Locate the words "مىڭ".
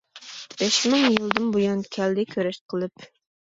0.93-1.05